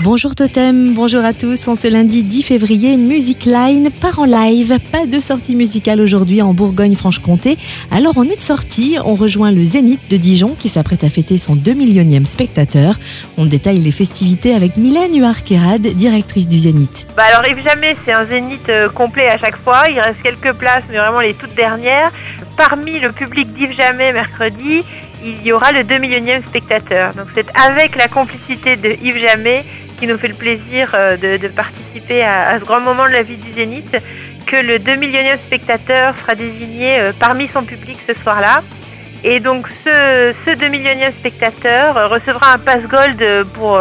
[0.00, 1.68] Bonjour Totem, bonjour à tous.
[1.68, 4.78] En ce lundi 10 février, Music Line part en live.
[4.90, 7.56] Pas de sortie musicale aujourd'hui en Bourgogne-Franche-Comté.
[7.90, 11.36] Alors on est de sortie, on rejoint le Zénith de Dijon qui s'apprête à fêter
[11.38, 12.94] son 2 millionième spectateur.
[13.36, 17.06] On détaille les festivités avec Mylène Huarquerade, directrice du Zénith.
[17.16, 19.84] Bah alors Jamais, c'est un Zénith euh, complet à chaque fois.
[19.88, 22.10] Il reste quelques places, mais vraiment les toutes dernières.
[22.56, 24.82] Parmi le public d'Yves Jamais mercredi,
[25.24, 27.14] il y aura le 2 millionième spectateur.
[27.14, 29.64] Donc c'est avec la complicité de Yves Jamais
[30.02, 33.36] qui nous fait le plaisir euh, de, participer à, ce grand moment de la vie
[33.36, 33.96] du Zénith,
[34.46, 38.64] que le 2 millionième spectateur sera désigné euh, parmi son public ce soir-là.
[39.22, 43.78] Et donc ce, ce 2 millionième spectateur euh, recevra un pass gold pour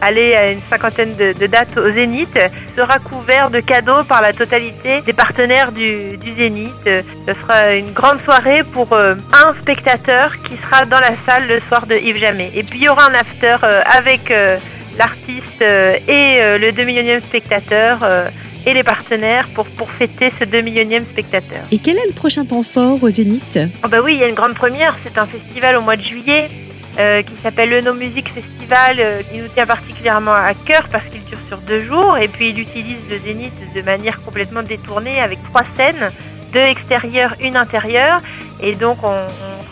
[0.00, 2.38] aller à une cinquantaine de, dates au Zénith,
[2.76, 6.84] sera couvert de cadeaux par la totalité des partenaires du, Zénith.
[6.84, 11.86] Ce sera une grande soirée pour un spectateur qui sera dans la salle le soir
[11.86, 12.52] de Yves Jamais.
[12.54, 13.56] Et puis il y aura un after
[13.98, 14.32] avec
[15.00, 18.28] l'artiste euh, et euh, le 2 millionième spectateur euh,
[18.66, 21.62] et les partenaires pour, pour fêter ce 2 millionième spectateur.
[21.72, 23.58] Et quel est le prochain temps fort au Zénith?
[23.82, 26.02] Oh bah Oui, il y a une grande première, c'est un festival au mois de
[26.02, 26.48] juillet
[27.26, 31.38] qui s'appelle le No Music Festival, qui nous tient particulièrement à cœur parce qu'il dure
[31.48, 32.18] sur deux jours.
[32.18, 36.10] Et puis il utilise le Zénith de manière complètement détournée avec trois scènes,
[36.52, 38.20] deux extérieures, une intérieure.
[38.60, 39.16] Et donc on,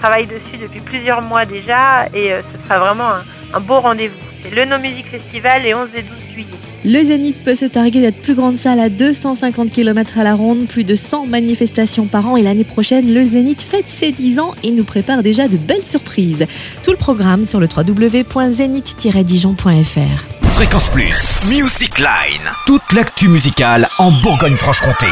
[0.00, 2.06] travaille dessus depuis plusieurs mois déjà.
[2.14, 4.27] Et ce sera vraiment un, un beau rendez-vous.
[4.42, 6.46] C'est le No Music Festival les 11 et 12 juillet.
[6.84, 10.68] Le Zénith peut se targuer d'être plus grande salle à 250 km à la ronde,
[10.68, 14.54] plus de 100 manifestations par an et l'année prochaine, le Zénith fête ses 10 ans
[14.62, 16.46] et nous prépare déjà de belles surprises.
[16.84, 20.48] Tout le programme sur le www.zénith-dijon.fr.
[20.52, 25.08] Fréquence Plus, Music Line, toute l'actu musicale en Bourgogne-Franche-Comté.